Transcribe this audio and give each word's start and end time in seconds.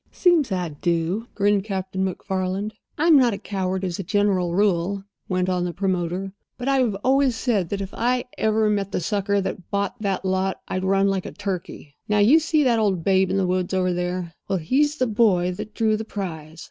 "Seems 0.11 0.51
I 0.51 0.69
do," 0.69 1.27
grinned 1.35 1.63
Captain 1.63 2.03
MacFarland. 2.03 2.73
"I'm 2.97 3.15
not 3.17 3.35
a 3.35 3.37
coward, 3.37 3.83
as 3.83 3.99
a 3.99 4.03
general 4.03 4.55
rule," 4.55 5.03
went 5.29 5.47
on 5.47 5.63
the 5.63 5.73
promoter, 5.75 6.33
"but 6.57 6.67
I 6.67 6.83
always 7.03 7.35
said 7.35 7.69
that 7.69 7.81
if 7.81 7.93
I 7.93 8.23
ever 8.35 8.67
met 8.67 8.91
the 8.91 8.99
sucker 8.99 9.39
that 9.41 9.69
bought 9.69 10.01
that 10.01 10.25
lot 10.25 10.59
I'd 10.67 10.83
run 10.83 11.07
like 11.07 11.27
a 11.27 11.31
turkey. 11.31 11.93
Now, 12.09 12.17
you 12.17 12.39
see 12.39 12.63
that 12.63 12.79
old 12.79 13.03
babe 13.03 13.29
in 13.29 13.37
the 13.37 13.45
wood 13.45 13.71
over 13.75 13.93
there? 13.93 14.33
Well, 14.47 14.57
he's 14.57 14.95
the 14.95 15.05
boy 15.05 15.51
that 15.51 15.75
drew 15.75 15.95
the 15.95 16.03
prize. 16.03 16.59